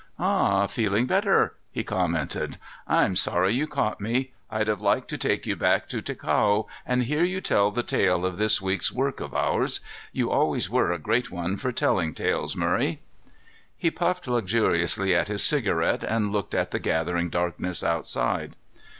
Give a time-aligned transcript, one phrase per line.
[0.17, 2.57] "Ah, feeling better," he commented.
[2.87, 4.31] "I'm sorry you caught me.
[4.49, 8.25] I'd have liked to take you back to Ticao and hear you tell the tale
[8.25, 9.79] of this week's work of ours.
[10.11, 12.99] You always were a great one for telling tales, Murray."
[13.77, 18.55] He puffed luxuriously at his cigarette and looked at the gathering darkness outside.